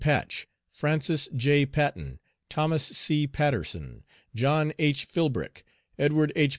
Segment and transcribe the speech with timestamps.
[0.01, 1.63] Patch, Francis J.
[1.67, 2.17] Patten,
[2.49, 3.27] Thomas C.
[3.27, 5.05] Patterson, John H.
[5.07, 5.61] Philbrick,
[5.99, 6.49] Edward H.